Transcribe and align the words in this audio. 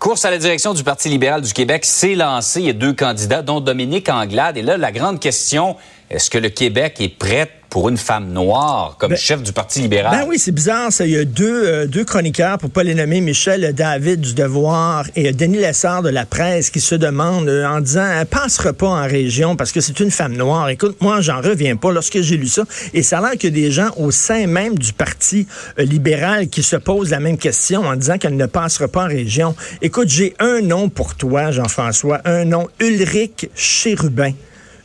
Course 0.00 0.24
à 0.24 0.32
la 0.32 0.38
direction 0.38 0.74
du 0.74 0.82
Parti 0.82 1.08
libéral 1.08 1.42
du 1.42 1.52
Québec 1.52 1.84
s'est 1.84 2.16
lancée. 2.16 2.58
Il 2.58 2.66
y 2.66 2.70
a 2.70 2.72
deux 2.72 2.92
candidats, 2.92 3.40
dont 3.40 3.60
Dominique 3.60 4.08
Anglade. 4.08 4.56
Et 4.56 4.62
là, 4.62 4.76
la 4.76 4.90
grande 4.90 5.20
question, 5.20 5.76
est-ce 6.10 6.28
que 6.28 6.38
le 6.38 6.48
Québec 6.48 6.96
est 6.98 7.16
prêt 7.16 7.48
pour 7.70 7.88
une 7.88 7.96
femme 7.96 8.32
noire 8.32 8.96
comme 8.98 9.10
Ben- 9.10 9.18
chef 9.18 9.42
du 9.42 9.52
Parti 9.52 9.80
libéral? 9.82 10.16
Ben 10.18 10.26
oui, 10.28 10.38
c'est 10.38 10.52
bizarre. 10.52 10.92
Ça. 10.92 11.04
Il 11.06 11.12
y 11.12 11.16
a 11.16 11.24
deux, 11.24 11.66
euh, 11.66 11.86
deux 11.86 12.04
chroniqueurs, 12.04 12.58
pour 12.58 12.70
pas 12.70 12.82
les 12.82 12.94
nommer, 12.94 13.20
Michel 13.20 13.72
David 13.74 14.20
du 14.20 14.34
Devoir 14.34 15.04
et 15.16 15.32
Denis 15.32 15.58
Lessard 15.58 16.02
de 16.02 16.08
la 16.08 16.24
presse, 16.26 16.70
qui 16.70 16.80
se 16.80 16.94
demandent 16.94 17.48
euh, 17.48 17.66
en 17.66 17.80
disant 17.80 18.06
elle 18.06 18.26
passera 18.26 18.72
pas 18.72 18.88
en 18.88 19.02
région 19.02 19.56
parce 19.56 19.72
que 19.72 19.80
c'est 19.80 19.98
une 20.00 20.10
femme 20.10 20.36
noire. 20.36 20.68
Écoute, 20.68 20.96
moi, 21.00 21.20
j'en 21.20 21.40
reviens 21.40 21.76
pas 21.76 21.92
lorsque 21.92 22.20
j'ai 22.20 22.36
lu 22.36 22.46
ça. 22.48 22.64
Et 22.94 23.02
ça 23.02 23.18
a 23.18 23.20
l'air 23.22 23.30
qu'il 23.38 23.56
y 23.56 23.58
a 23.60 23.66
des 23.66 23.70
gens 23.72 23.90
au 23.96 24.10
sein 24.10 24.46
même 24.46 24.78
du 24.78 24.92
Parti 24.92 25.46
euh, 25.78 25.82
libéral 25.82 26.48
qui 26.48 26.62
se 26.62 26.76
posent 26.76 27.10
la 27.10 27.20
même 27.20 27.38
question 27.38 27.82
en 27.82 27.96
disant 27.96 28.18
qu'elle 28.18 28.36
ne 28.36 28.46
passera 28.46 28.88
pas 28.88 29.04
en 29.04 29.08
région. 29.08 29.54
Écoute, 29.82 30.08
j'ai 30.08 30.34
un 30.38 30.60
nom 30.60 30.88
pour 30.88 31.14
toi, 31.14 31.50
Jean-François, 31.50 32.20
un 32.24 32.44
nom, 32.44 32.68
Ulrich 32.80 33.50
Chérubin. 33.54 34.32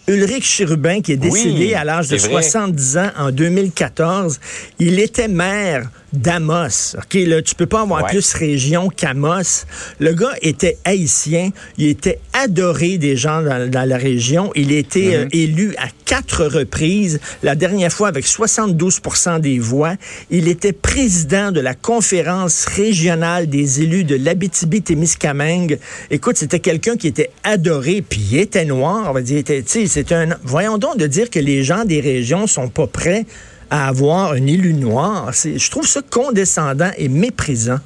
Ulrich 0.08 0.44
Chérubin, 0.44 1.02
qui 1.02 1.14
est 1.14 1.18
décédé 1.18 1.66
Oui, 1.68 1.74
à 1.74 1.84
l'âge 1.84 2.10
de 2.10 2.18
c'est 2.18 2.28
vrai. 2.30 2.42
70 2.42 2.98
ans 2.98 3.12
en 3.18 3.32
2014. 3.32 4.40
Il 4.80 5.00
était 5.00 5.28
maire 5.28 5.90
d'Amos. 6.14 6.96
OK, 6.98 7.14
là, 7.14 7.42
tu 7.42 7.56
peux 7.56 7.66
pas 7.66 7.82
avoir 7.82 8.04
Ouais. 8.04 8.10
plus 8.10 8.34
région 8.34 8.90
qu'Amos. 8.90 9.66
Le 10.00 10.14
gars 10.14 10.34
était 10.42 10.78
haïtien. 10.86 11.52
Il 11.78 11.88
était 11.88 12.20
adoré 12.34 12.98
des 12.98 13.16
gens 13.16 13.42
dans, 13.42 13.70
dans 13.70 13.88
la 13.88 13.98
région. 13.98 14.52
Il 14.56 14.72
était 14.72 15.16
euh, 15.16 15.26
élu 15.32 15.74
à 15.78 15.88
quatre 16.06 16.46
reprises. 16.46 17.20
La 17.44 17.56
dernière 17.56 17.92
fois 17.92 18.10
avec 18.10 18.26
72% 18.26 19.40
des 19.40 19.60
voix. 19.60 19.96
Il 20.30 20.48
était 20.48 20.74
président 20.74 21.52
de 21.52 21.60
la 21.62 21.74
conférence 21.74 22.66
régionale 22.66 23.48
des 23.48 23.82
élus 23.82 24.04
de 24.04 24.16
l'Abitibi-Témiscamingue. 24.16 25.80
Écoute, 26.10 26.38
c'était 26.38 26.60
quelqu'un 26.60 26.98
qui 26.98 27.08
était 27.08 27.30
adoré, 27.44 28.02
puis 28.08 28.22
il 28.32 28.38
était 28.40 28.66
noir. 28.66 29.06
On 29.10 29.14
va 29.14 29.22
dire, 29.22 29.44
c'était 29.66 30.16
un. 30.16 30.30
Voyons 30.44 30.78
donc 30.78 30.98
de 30.98 31.08
dire 31.08 31.30
que 31.30 31.40
les 31.40 31.64
gens 31.64 31.86
des 31.86 32.02
régions 32.02 32.48
sont 32.48 32.68
pas 32.68 32.88
prêts 32.88 33.26
à 33.72 33.88
avoir 33.88 34.34
un 34.34 34.46
élu 34.46 34.74
noir. 34.74 35.32
Je 35.34 35.72
trouve 35.72 35.88
ça 35.88 36.02
condescendant 36.08 36.92
et 36.98 37.08
méprisant. 37.08 37.80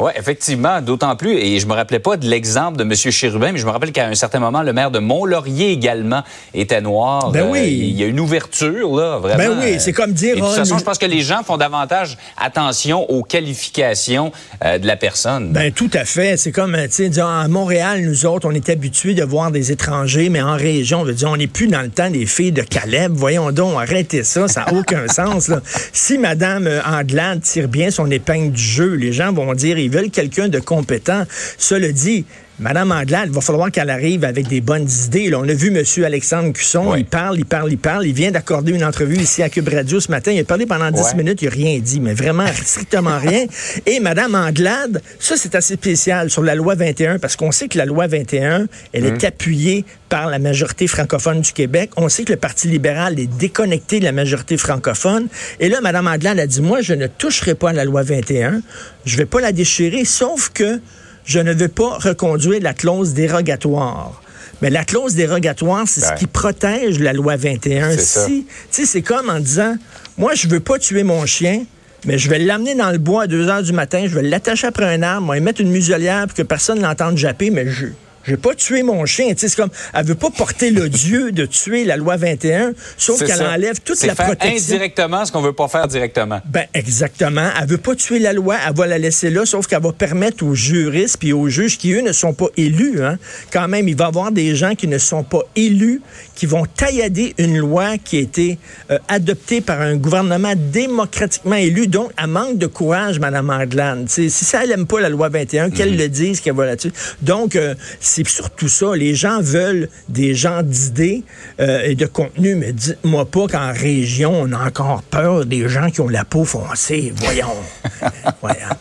Oui, 0.00 0.12
effectivement, 0.14 0.80
d'autant 0.80 1.16
plus. 1.16 1.36
Et 1.38 1.58
je 1.58 1.66
me 1.66 1.72
rappelais 1.72 1.98
pas 1.98 2.16
de 2.16 2.26
l'exemple 2.26 2.76
de 2.76 2.84
M. 2.84 2.94
Chérubin, 2.94 3.52
mais 3.52 3.58
je 3.58 3.66
me 3.66 3.70
rappelle 3.70 3.90
qu'à 3.90 4.06
un 4.06 4.14
certain 4.14 4.38
moment, 4.38 4.62
le 4.62 4.72
maire 4.72 4.90
de 4.90 5.00
Mont-Laurier 5.00 5.72
également 5.72 6.22
était 6.54 6.80
noir. 6.80 7.30
Ben 7.32 7.46
Euh, 7.46 7.50
oui. 7.50 7.66
il 7.68 7.98
y 7.98 8.04
a 8.04 8.06
une 8.06 8.20
ouverture, 8.20 8.94
là, 8.94 9.18
vraiment. 9.18 9.38
Ben 9.38 9.58
oui, 9.60 9.76
c'est 9.80 9.92
comme 9.92 10.12
dire, 10.12 10.36
Et 10.36 10.40
de 10.40 10.40
toute 10.40 10.50
oh, 10.52 10.56
façon, 10.56 10.78
je 10.78 10.84
pense 10.84 10.98
que 10.98 11.06
les 11.06 11.20
gens 11.22 11.42
font 11.42 11.56
davantage 11.56 12.16
attention 12.36 13.10
aux 13.10 13.22
qualifications 13.22 14.30
euh, 14.64 14.78
de 14.78 14.86
la 14.86 14.96
personne. 14.96 15.52
Ben 15.52 15.72
tout 15.72 15.90
à 15.94 16.04
fait. 16.04 16.36
C'est 16.36 16.52
comme, 16.52 16.74
euh, 16.74 16.86
tu 16.86 17.12
sais, 17.12 17.20
à 17.20 17.48
Montréal, 17.48 18.02
nous 18.02 18.26
autres, 18.26 18.48
on 18.48 18.52
est 18.52 18.68
habitués 18.68 19.14
de 19.14 19.24
voir 19.24 19.50
des 19.50 19.72
étrangers, 19.72 20.28
mais 20.28 20.40
en 20.42 20.56
région, 20.56 21.00
on 21.00 21.04
veut 21.04 21.14
dire, 21.14 21.28
on 21.30 21.36
n'est 21.36 21.46
plus 21.48 21.66
dans 21.66 21.82
le 21.82 21.90
temps 21.90 22.10
des 22.10 22.26
filles 22.26 22.52
de 22.52 22.62
Caleb. 22.62 23.12
Voyons 23.14 23.50
donc, 23.52 23.74
arrêtez 23.76 24.22
ça, 24.22 24.46
ça 24.46 24.64
n'a 24.66 24.74
aucun 24.74 25.08
sens. 25.12 25.48
Là. 25.48 25.60
Si 25.92 26.18
Mme 26.18 26.66
euh, 26.66 26.80
Anglade 26.84 27.40
tire 27.42 27.68
bien 27.68 27.90
son 27.90 28.10
épingle 28.10 28.52
du 28.52 28.62
jeu, 28.62 28.94
les 28.94 29.12
gens 29.12 29.32
vont 29.32 29.54
dire, 29.54 29.76
ils 29.88 29.94
veulent 29.94 30.10
quelqu'un 30.10 30.48
de 30.48 30.60
compétent. 30.60 31.24
Cela 31.56 31.90
dit, 31.92 32.26
Madame 32.60 32.90
Anglade, 32.90 33.28
il 33.28 33.34
va 33.34 33.40
falloir 33.40 33.70
qu'elle 33.70 33.88
arrive 33.88 34.24
avec 34.24 34.48
des 34.48 34.60
bonnes 34.60 34.88
idées. 35.06 35.30
Là, 35.30 35.38
on 35.38 35.48
a 35.48 35.54
vu 35.54 35.68
M. 35.68 35.84
Alexandre 36.04 36.52
Cusson, 36.52 36.96
il 36.96 37.04
parle, 37.04 37.38
il 37.38 37.44
parle, 37.44 37.70
il 37.70 37.78
parle. 37.78 38.04
Il 38.04 38.12
vient 38.12 38.32
d'accorder 38.32 38.72
une 38.72 38.82
entrevue 38.82 39.16
ici 39.16 39.44
à 39.44 39.48
Cube 39.48 39.68
Radio 39.68 40.00
ce 40.00 40.10
matin. 40.10 40.32
Il 40.32 40.40
a 40.40 40.44
parlé 40.44 40.66
pendant 40.66 40.90
10 40.90 41.00
Ouais. 41.00 41.14
minutes, 41.18 41.40
il 41.42 41.44
n'a 41.48 41.54
rien 41.54 41.78
dit, 41.78 42.00
mais 42.00 42.14
vraiment 42.14 42.46
strictement 42.64 43.16
rien. 43.20 43.46
Et 43.86 44.00
Madame 44.00 44.34
Anglade, 44.34 45.00
ça 45.20 45.36
c'est 45.36 45.54
assez 45.54 45.74
spécial 45.74 46.30
sur 46.30 46.42
la 46.42 46.56
loi 46.56 46.74
21, 46.74 47.20
parce 47.20 47.36
qu'on 47.36 47.52
sait 47.52 47.68
que 47.68 47.78
la 47.78 47.84
loi 47.84 48.08
21, 48.08 48.66
elle 48.92 49.06
est 49.06 49.22
appuyée 49.22 49.84
par 50.08 50.26
la 50.26 50.40
majorité 50.40 50.88
francophone 50.88 51.42
du 51.42 51.52
Québec. 51.52 51.90
On 51.96 52.08
sait 52.08 52.24
que 52.24 52.32
le 52.32 52.38
Parti 52.38 52.66
libéral 52.66 53.20
est 53.20 53.26
déconnecté 53.38 54.00
de 54.00 54.04
la 54.04 54.12
majorité 54.12 54.56
francophone. 54.56 55.28
Et 55.60 55.68
là, 55.68 55.80
Madame 55.80 56.08
Anglade 56.08 56.40
a 56.40 56.46
dit, 56.48 56.60
moi, 56.60 56.80
je 56.80 56.94
ne 56.94 57.06
toucherai 57.06 57.54
pas 57.54 57.70
à 57.70 57.72
la 57.72 57.84
loi 57.84 58.02
21. 58.02 58.62
Je 59.04 59.16
vais 59.16 59.26
pas 59.26 59.40
la 59.40 59.52
déchirer, 59.52 60.04
sauf 60.04 60.48
que 60.52 60.80
je 61.28 61.38
ne 61.40 61.52
veux 61.52 61.68
pas 61.68 61.98
reconduire 61.98 62.60
la 62.62 62.72
clause 62.72 63.12
dérogatoire. 63.12 64.22
Mais 64.62 64.70
la 64.70 64.82
clause 64.82 65.14
dérogatoire, 65.14 65.84
c'est 65.86 66.00
ce 66.00 66.08
Ben. 66.08 66.14
qui 66.16 66.26
protège 66.26 66.98
la 66.98 67.12
loi 67.12 67.36
21. 67.36 67.90
C'est 67.92 67.98
ça. 68.00 68.26
Si, 68.26 68.46
tu 68.46 68.56
sais, 68.70 68.86
c'est 68.86 69.02
comme 69.02 69.28
en 69.28 69.38
disant, 69.38 69.76
moi, 70.16 70.34
je 70.34 70.48
veux 70.48 70.58
pas 70.58 70.78
tuer 70.78 71.02
mon 71.02 71.26
chien, 71.26 71.64
mais 72.06 72.16
je 72.16 72.30
vais 72.30 72.38
l'amener 72.38 72.74
dans 72.74 72.90
le 72.90 72.98
bois 72.98 73.24
à 73.24 73.26
2 73.26 73.46
heures 73.48 73.62
du 73.62 73.74
matin, 73.74 74.06
je 74.08 74.14
vais 74.14 74.22
l'attacher 74.22 74.66
après 74.66 74.86
un 74.86 75.02
arbre, 75.02 75.26
moi, 75.26 75.36
y 75.36 75.40
mettre 75.42 75.60
une 75.60 75.70
muselière 75.70 76.26
pour 76.26 76.34
que 76.34 76.42
personne 76.42 76.80
l'entende 76.80 77.18
japper, 77.18 77.50
mais 77.50 77.68
je 77.68 77.86
je 78.24 78.32
vais 78.32 78.36
pas 78.36 78.54
tuer 78.54 78.82
mon 78.82 79.04
chien. 79.06 79.32
C'est 79.36 79.54
comme, 79.54 79.70
elle 79.94 80.06
veut 80.06 80.14
pas 80.14 80.30
porter 80.30 80.70
l'odieux 80.70 81.32
de 81.32 81.46
tuer 81.46 81.84
la 81.84 81.96
loi 81.96 82.16
21, 82.16 82.72
sauf 82.96 83.24
qu'elle 83.24 83.42
enlève 83.42 83.80
toute 83.80 84.02
la 84.02 84.14
faire 84.14 84.26
protection. 84.26 84.74
indirectement 84.74 85.24
ce 85.24 85.32
qu'on 85.32 85.42
veut 85.42 85.52
pas 85.52 85.68
faire 85.68 85.88
directement. 85.88 86.40
Ben 86.46 86.66
exactement. 86.74 87.48
Elle 87.60 87.68
veut 87.68 87.78
pas 87.78 87.94
tuer 87.94 88.18
la 88.18 88.32
loi, 88.32 88.56
elle 88.66 88.74
va 88.74 88.86
la 88.86 88.98
laisser 88.98 89.30
là, 89.30 89.46
sauf 89.46 89.66
qu'elle 89.66 89.82
va 89.82 89.92
permettre 89.92 90.44
aux 90.44 90.54
juristes 90.54 91.18
puis 91.18 91.32
aux 91.32 91.48
juges 91.48 91.78
qui 91.78 91.92
eux 91.92 92.02
ne 92.02 92.12
sont 92.12 92.32
pas 92.32 92.48
élus, 92.56 93.02
hein, 93.02 93.18
quand 93.52 93.68
même, 93.68 93.88
il 93.88 93.96
va 93.96 94.04
y 94.04 94.08
avoir 94.08 94.32
des 94.32 94.54
gens 94.54 94.74
qui 94.74 94.88
ne 94.88 94.98
sont 94.98 95.22
pas 95.22 95.42
élus, 95.56 96.00
qui 96.34 96.46
vont 96.46 96.66
taillader 96.66 97.34
une 97.38 97.58
loi 97.58 97.98
qui 97.98 98.18
a 98.18 98.20
été 98.20 98.58
euh, 98.90 98.98
adoptée 99.08 99.60
par 99.60 99.80
un 99.80 99.96
gouvernement 99.96 100.52
démocratiquement 100.56 101.56
élu. 101.56 101.86
Donc, 101.86 102.10
elle 102.18 102.28
manque 102.28 102.58
de 102.58 102.66
courage, 102.66 103.18
Mme 103.18 103.50
Anglade. 103.50 104.08
Si 104.08 104.30
ça, 104.30 104.64
elle 104.64 104.72
aime 104.72 104.86
pas 104.86 105.00
la 105.00 105.08
loi 105.08 105.28
21, 105.28 105.70
qu'elle 105.70 105.96
le 105.96 106.08
dise, 106.08 106.40
qu'elle 106.40 106.54
va 106.54 106.66
là-dessus. 106.66 106.92
Donc, 107.22 107.56
euh, 107.56 107.74
c'est 108.08 108.26
surtout 108.26 108.68
ça. 108.68 108.96
Les 108.96 109.14
gens 109.14 109.40
veulent 109.40 109.88
des 110.08 110.34
gens 110.34 110.62
d'idées 110.62 111.24
euh, 111.60 111.82
et 111.82 111.94
de 111.94 112.06
contenu, 112.06 112.54
mais 112.54 112.72
dites-moi 112.72 113.26
pas 113.26 113.46
qu'en 113.46 113.72
région, 113.72 114.32
on 114.34 114.52
a 114.52 114.66
encore 114.66 115.02
peur 115.02 115.44
des 115.44 115.68
gens 115.68 115.90
qui 115.90 116.00
ont 116.00 116.08
la 116.08 116.24
peau 116.24 116.44
foncée. 116.44 117.12
Voyons. 117.16 117.54
Voyons. 118.40 118.76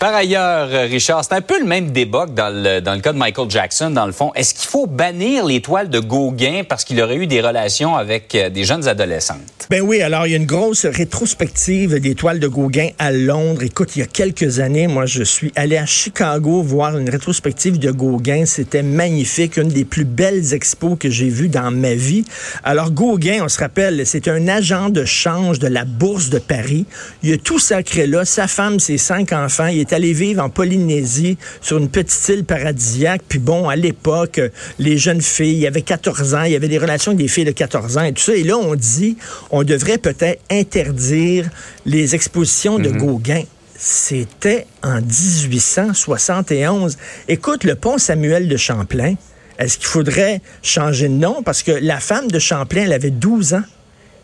Par 0.00 0.14
ailleurs, 0.14 0.70
Richard, 0.88 1.22
c'est 1.26 1.34
un 1.34 1.42
peu 1.42 1.60
le 1.60 1.66
même 1.66 1.90
débat 1.90 2.24
que 2.24 2.30
dans 2.30 2.48
le, 2.48 2.80
dans 2.80 2.94
le 2.94 3.00
cas 3.00 3.12
de 3.12 3.18
Michael 3.18 3.50
Jackson, 3.50 3.90
dans 3.90 4.06
le 4.06 4.12
fond. 4.12 4.32
Est-ce 4.34 4.54
qu'il 4.54 4.70
faut 4.70 4.86
bannir 4.86 5.44
les 5.44 5.60
toiles 5.60 5.90
de 5.90 6.00
Gauguin 6.00 6.62
parce 6.66 6.84
qu'il 6.84 7.02
aurait 7.02 7.16
eu 7.16 7.26
des 7.26 7.42
relations 7.42 7.94
avec 7.96 8.34
euh, 8.34 8.48
des 8.48 8.64
jeunes 8.64 8.88
adolescentes? 8.88 9.66
Ben 9.68 9.82
oui, 9.82 10.00
alors 10.00 10.26
il 10.26 10.30
y 10.30 10.32
a 10.32 10.38
une 10.38 10.46
grosse 10.46 10.86
rétrospective 10.86 12.00
des 12.00 12.14
toiles 12.14 12.40
de 12.40 12.48
Gauguin 12.48 12.88
à 12.98 13.12
Londres. 13.12 13.62
Écoute, 13.62 13.94
il 13.94 13.98
y 13.98 14.02
a 14.02 14.06
quelques 14.06 14.60
années, 14.60 14.86
moi, 14.86 15.04
je 15.04 15.22
suis 15.22 15.52
allé 15.54 15.76
à 15.76 15.84
Chicago 15.84 16.62
voir 16.62 16.96
une 16.96 17.10
rétrospective 17.10 17.78
de 17.78 17.90
Gauguin. 17.90 18.46
C'était 18.46 18.82
magnifique, 18.82 19.58
une 19.58 19.68
des 19.68 19.84
plus 19.84 20.06
belles 20.06 20.54
expos 20.54 20.96
que 20.98 21.10
j'ai 21.10 21.28
vues 21.28 21.50
dans 21.50 21.70
ma 21.70 21.92
vie. 21.92 22.24
Alors 22.64 22.90
Gauguin, 22.90 23.40
on 23.44 23.48
se 23.50 23.60
rappelle, 23.60 24.06
c'est 24.06 24.28
un 24.28 24.48
agent 24.48 24.88
de 24.88 25.04
change 25.04 25.58
de 25.58 25.68
la 25.68 25.84
Bourse 25.84 26.30
de 26.30 26.38
Paris. 26.38 26.86
Il 27.22 27.34
a 27.34 27.36
tout 27.36 27.58
sacré 27.58 28.06
là, 28.06 28.24
sa 28.24 28.48
femme, 28.48 28.80
ses 28.80 28.96
cinq 28.96 29.34
enfants. 29.34 29.66
Il 29.66 29.78
est 29.78 29.89
allé 29.92 30.12
vivre 30.12 30.42
en 30.42 30.48
Polynésie 30.48 31.38
sur 31.60 31.78
une 31.78 31.88
petite 31.88 32.28
île 32.28 32.44
paradisiaque. 32.44 33.22
Puis 33.28 33.38
bon, 33.38 33.68
à 33.68 33.76
l'époque, 33.76 34.40
les 34.78 34.98
jeunes 34.98 35.20
filles, 35.20 35.54
il 35.54 35.60
y 35.60 35.66
avait 35.66 35.82
14 35.82 36.34
ans, 36.34 36.42
il 36.42 36.52
y 36.52 36.56
avait 36.56 36.68
des 36.68 36.78
relations 36.78 37.12
avec 37.12 37.22
des 37.22 37.28
filles 37.28 37.44
de 37.44 37.50
14 37.52 37.98
ans 37.98 38.04
et 38.04 38.12
tout 38.12 38.22
ça. 38.22 38.34
Et 38.34 38.42
là, 38.42 38.56
on 38.56 38.74
dit, 38.74 39.16
on 39.50 39.62
devrait 39.62 39.98
peut-être 39.98 40.42
interdire 40.50 41.48
les 41.86 42.14
expositions 42.14 42.78
de 42.78 42.90
Gauguin. 42.90 43.42
C'était 43.76 44.66
en 44.82 45.00
1871. 45.00 46.98
Écoute, 47.28 47.64
le 47.64 47.74
pont 47.76 47.96
Samuel 47.96 48.46
de 48.46 48.56
Champlain, 48.58 49.14
est-ce 49.58 49.78
qu'il 49.78 49.86
faudrait 49.86 50.42
changer 50.62 51.08
de 51.08 51.14
nom? 51.14 51.42
Parce 51.42 51.62
que 51.62 51.72
la 51.72 51.98
femme 51.98 52.28
de 52.28 52.38
Champlain, 52.38 52.82
elle 52.84 52.92
avait 52.92 53.10
12 53.10 53.54
ans. 53.54 53.62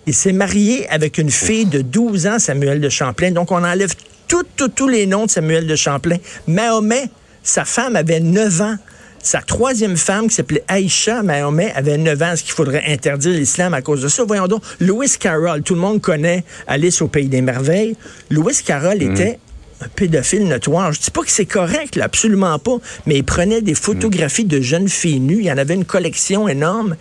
Il 0.06 0.14
s'est 0.14 0.32
marié 0.32 0.88
avec 0.88 1.18
une 1.18 1.30
fille 1.30 1.64
de 1.66 1.80
12 1.80 2.26
ans, 2.26 2.38
Samuel 2.38 2.80
de 2.80 2.88
Champlain. 2.88 3.32
Donc, 3.32 3.50
on 3.50 3.64
enlève 3.64 3.94
tous 4.26 4.88
les 4.88 5.06
noms 5.06 5.26
de 5.26 5.30
Samuel 5.30 5.66
de 5.66 5.76
Champlain. 5.76 6.16
Mahomet, 6.46 7.08
sa 7.42 7.64
femme 7.64 7.96
avait 7.96 8.20
9 8.20 8.60
ans. 8.60 8.76
Sa 9.22 9.40
troisième 9.40 9.96
femme, 9.96 10.28
qui 10.28 10.36
s'appelait 10.36 10.62
Aïcha 10.68 11.22
Mahomet, 11.22 11.72
avait 11.74 11.98
9 11.98 12.22
ans. 12.22 12.32
Est-ce 12.32 12.44
qu'il 12.44 12.52
faudrait 12.52 12.84
interdire 12.86 13.32
l'islam 13.32 13.74
à 13.74 13.82
cause 13.82 14.02
de 14.02 14.08
ça? 14.08 14.22
Voyons 14.24 14.46
donc. 14.46 14.62
Lewis 14.78 15.16
Carroll, 15.18 15.62
tout 15.62 15.74
le 15.74 15.80
monde 15.80 16.00
connaît 16.00 16.44
Alice 16.68 17.02
au 17.02 17.08
Pays 17.08 17.28
des 17.28 17.40
Merveilles. 17.40 17.96
Lewis 18.30 18.62
Carroll 18.64 19.02
était 19.02 19.40
un 19.80 19.88
pédophile 19.88 20.46
notoire. 20.46 20.92
Je 20.92 21.00
dis 21.00 21.10
pas 21.10 21.22
que 21.22 21.30
c'est 21.30 21.44
correct, 21.44 21.96
là, 21.96 22.04
absolument 22.04 22.58
pas, 22.58 22.76
mais 23.06 23.16
il 23.16 23.24
prenait 23.24 23.62
des 23.62 23.74
photographies 23.74 24.44
de 24.44 24.60
jeunes 24.60 24.88
filles 24.88 25.20
nues. 25.20 25.38
Il 25.40 25.46
y 25.46 25.52
en 25.52 25.58
avait 25.58 25.74
une 25.74 25.84
collection 25.84 26.48
énorme. 26.48 26.96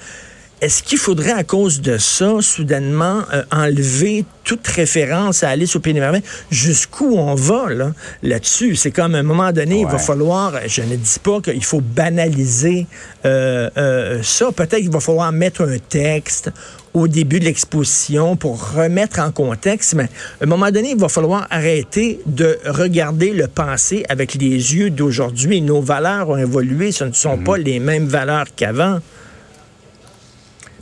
Est-ce 0.65 0.81
qu'il 0.81 0.97
faudrait, 0.97 1.31
à 1.31 1.43
cause 1.43 1.79
de 1.79 1.99
ça, 1.99 2.37
soudainement 2.41 3.21
euh, 3.31 3.43
enlever 3.51 4.25
toute 4.43 4.65
référence 4.65 5.43
à 5.43 5.49
Alice 5.49 5.75
au 5.75 5.79
Pays 5.79 5.93
des 5.93 5.99
Merveilles? 5.99 6.23
Jusqu'où 6.49 7.05
on 7.15 7.35
va 7.35 7.69
là, 7.69 7.91
là-dessus? 8.23 8.75
C'est 8.75 8.89
comme 8.89 9.13
à 9.13 9.19
un 9.19 9.23
moment 9.23 9.51
donné, 9.51 9.81
il 9.81 9.85
va 9.85 9.99
falloir, 9.99 10.53
je 10.65 10.81
ne 10.81 10.95
dis 10.95 11.19
pas 11.21 11.39
qu'il 11.39 11.63
faut 11.63 11.81
banaliser 11.81 12.87
euh, 13.27 13.69
euh, 13.77 14.23
ça. 14.23 14.51
Peut-être 14.51 14.77
qu'il 14.77 14.89
va 14.89 15.01
falloir 15.01 15.31
mettre 15.31 15.61
un 15.61 15.77
texte 15.77 16.49
au 16.95 17.07
début 17.07 17.39
de 17.39 17.45
l'exposition 17.45 18.35
pour 18.35 18.71
remettre 18.71 19.19
en 19.19 19.29
contexte. 19.29 19.93
Mais 19.93 20.05
à 20.41 20.45
un 20.45 20.47
moment 20.47 20.71
donné, 20.71 20.93
il 20.93 20.97
va 20.97 21.09
falloir 21.09 21.45
arrêter 21.51 22.21
de 22.25 22.57
regarder 22.65 23.33
le 23.33 23.47
passé 23.47 24.03
avec 24.09 24.33
les 24.33 24.49
yeux 24.49 24.89
d'aujourd'hui. 24.89 25.61
Nos 25.61 25.81
valeurs 25.81 26.29
ont 26.29 26.37
évolué. 26.37 26.91
Ce 26.91 27.03
ne 27.03 27.13
sont 27.13 27.37
pas 27.37 27.57
les 27.57 27.79
mêmes 27.79 28.07
valeurs 28.07 28.47
qu'avant. 28.55 28.99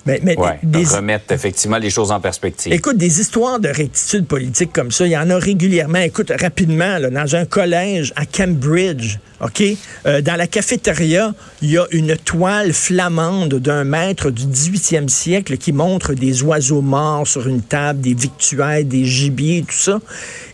Mais, 0.06 0.20
mais 0.22 0.36
des, 0.64 0.84
remettre 0.84 1.32
effectivement 1.32 1.78
les 1.78 1.90
choses 1.90 2.12
en 2.12 2.20
perspective. 2.20 2.74
Écoute, 2.74 2.98
des 2.98 3.22
histoires 3.22 3.60
de 3.60 3.70
rectitude 3.70 4.26
politique 4.26 4.74
comme 4.74 4.92
ça, 4.92 5.06
il 5.06 5.12
y 5.12 5.18
en 5.18 5.30
a 5.30 5.38
régulièrement. 5.38 6.00
Écoute, 6.00 6.32
rapidement, 6.38 6.98
là, 6.98 7.10
dans 7.10 7.36
un 7.36 7.46
collège 7.46 8.12
à 8.18 8.26
Cambridge, 8.26 9.18
OK, 9.42 9.64
euh, 10.06 10.22
dans 10.22 10.36
la 10.36 10.48
cafétéria, 10.48 11.34
il 11.62 11.72
y 11.72 11.78
a 11.78 11.86
une 11.92 12.18
toile 12.18 12.74
flamande 12.74 13.56
d'un 13.56 13.86
maître 13.86 14.30
du 14.30 14.44
18e 14.44 15.08
siècle 15.08 15.58
qui 15.58 15.72
montre 15.72 16.14
des 16.14 16.44
oiseaux 16.44 16.82
morts 16.82 17.28
sur 17.28 17.48
une 17.48 17.62
table, 17.62 18.02
des 18.02 18.14
victuailles, 18.14 18.86
des 18.86 19.06
gibiers, 19.06 19.64
tout 19.68 19.76
ça. 19.76 20.00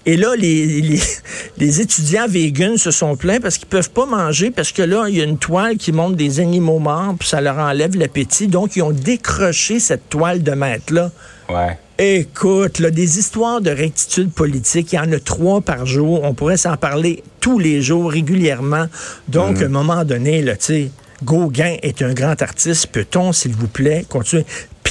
Et 0.05 0.17
là, 0.17 0.35
les, 0.35 0.81
les, 1.57 1.81
étudiants 1.81 2.27
véganes 2.27 2.77
se 2.77 2.91
sont 2.91 3.15
plaints 3.15 3.39
parce 3.41 3.57
qu'ils 3.57 3.67
peuvent 3.67 3.91
pas 3.91 4.05
manger 4.05 4.51
parce 4.51 4.71
que 4.71 4.81
là, 4.81 5.07
il 5.09 5.17
y 5.17 5.21
a 5.21 5.23
une 5.23 5.37
toile 5.37 5.77
qui 5.77 5.91
montre 5.91 6.15
des 6.15 6.39
animaux 6.39 6.79
morts, 6.79 7.15
puis 7.19 7.27
ça 7.27 7.41
leur 7.41 7.57
enlève 7.57 7.95
l'appétit. 7.95 8.47
Donc, 8.47 8.75
ils 8.75 8.81
ont 8.81 8.91
décroché 8.91 9.79
cette 9.79 10.09
toile 10.09 10.43
de 10.43 10.51
maître-là. 10.51 11.11
Ouais. 11.49 11.77
Écoute, 11.97 12.79
là, 12.79 12.91
des 12.91 13.19
histoires 13.19 13.59
de 13.59 13.71
rectitude 13.71 14.31
politique, 14.31 14.93
il 14.93 14.95
y 14.95 14.99
en 14.99 15.11
a 15.11 15.19
trois 15.19 15.59
par 15.59 15.85
jour. 15.85 16.23
On 16.23 16.33
pourrait 16.33 16.57
s'en 16.57 16.77
parler 16.77 17.23
tous 17.41 17.59
les 17.59 17.81
jours, 17.81 18.11
régulièrement. 18.11 18.85
Donc, 19.27 19.57
mhm. 19.57 19.63
à 19.63 19.65
un 19.65 19.69
moment 19.69 20.05
donné, 20.05 20.41
là, 20.41 20.55
tu 20.55 20.65
sais, 20.65 20.91
Gauguin 21.23 21.75
est 21.81 22.01
un 22.01 22.13
grand 22.13 22.41
artiste. 22.41 22.87
Peut-on, 22.87 23.33
s'il 23.33 23.53
vous 23.53 23.67
plaît, 23.67 24.05
continuer? 24.07 24.45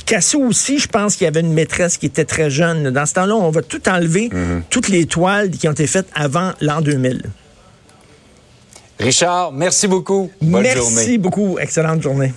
Picasso 0.08 0.40
aussi, 0.40 0.78
je 0.78 0.88
pense 0.88 1.16
qu'il 1.16 1.26
y 1.26 1.28
avait 1.28 1.40
une 1.40 1.52
maîtresse 1.52 1.98
qui 1.98 2.06
était 2.06 2.24
très 2.24 2.48
jeune. 2.48 2.88
Dans 2.90 3.04
ce 3.04 3.12
temps-là, 3.12 3.36
on 3.36 3.50
va 3.50 3.60
tout 3.60 3.86
enlever, 3.90 4.30
mhm. 4.32 4.62
toutes 4.70 4.88
les 4.88 5.04
toiles 5.04 5.50
qui 5.50 5.68
ont 5.68 5.72
été 5.72 5.86
faites 5.86 6.06
avant 6.14 6.52
l'an 6.62 6.80
2000. 6.80 7.24
Richard, 8.98 9.52
merci 9.52 9.86
beaucoup. 9.86 10.30
Bonne 10.40 10.62
merci 10.62 11.18
beaucoup. 11.18 11.58
Excellente 11.58 12.00
journée. 12.00 12.32